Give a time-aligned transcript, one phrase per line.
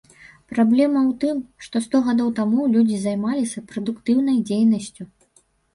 [0.53, 5.03] Праблема ў тым, што сто гадоў таму людзі займаліся прадуктыўнай дзейнасцю.